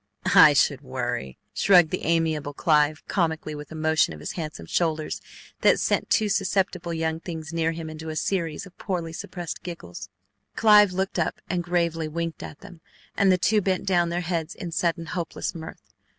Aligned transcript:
"I 0.33 0.53
should 0.53 0.81
worry!" 0.81 1.37
shrugged 1.53 1.91
the 1.91 2.05
amiable 2.05 2.55
Clive 2.55 3.05
comically 3.07 3.53
with 3.53 3.71
a 3.71 3.75
motion 3.75 4.15
of 4.15 4.19
his 4.19 4.31
handsome 4.31 4.65
shoulders 4.65 5.21
that 5.59 5.79
sent 5.79 6.09
two 6.09 6.27
susceptible 6.27 6.91
young 6.91 7.19
things 7.19 7.53
near 7.53 7.71
him 7.71 7.87
into 7.87 8.09
a 8.09 8.15
series 8.15 8.65
of 8.65 8.75
poorly 8.79 9.13
suppressed 9.13 9.61
giggles. 9.61 10.09
Clive 10.55 10.91
looked 10.91 11.19
up 11.19 11.39
and 11.51 11.61
gravely 11.63 12.07
winked 12.07 12.41
at 12.41 12.61
them, 12.61 12.81
and 13.15 13.31
the 13.31 13.37
two 13.37 13.61
bent 13.61 13.85
down 13.85 14.09
their 14.09 14.21
heads 14.21 14.55
in 14.55 14.71
sudden 14.71 15.05
hopeless 15.05 15.53
mirth. 15.53 15.93